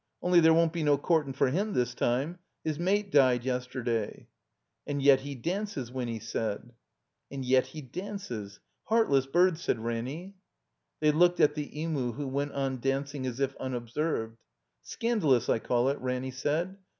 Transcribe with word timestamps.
Only 0.23 0.39
there 0.39 0.51
won't 0.55 0.73
be 0.73 0.81
no 0.81 0.97
courtin' 0.97 1.31
for 1.33 1.49
him 1.51 1.73
this 1.73 1.93
time. 1.93 2.39
'Is 2.65 2.79
mate 2.79 3.11
died 3.11 3.43
yesterday." 3.45 4.21
j 4.21 4.25
"And 4.87 4.99
yet 4.99 5.19
he 5.19 5.35
dances," 5.35 5.91
Winny 5.91 6.17
said. 6.19 6.73
"And 7.29 7.45
yet 7.45 7.67
he 7.67 7.81
dances. 7.83 8.59
Heartless 8.85 9.27
bird!" 9.27 9.59
said 9.59 9.77
Ranny. 9.77 10.33
They 11.01 11.11
looked 11.11 11.39
at 11.39 11.53
the 11.53 11.79
Emu, 11.79 12.13
who 12.13 12.27
went 12.27 12.53
on 12.53 12.79
dancing 12.79 13.27
as 13.27 13.39
if 13.39 13.55
tmobserved... 13.59 14.37
"Scandalous, 14.81 15.49
I 15.49 15.59
call 15.59 15.89
it," 15.89 15.99
Ranny 15.99 16.31
said. 16.31 16.77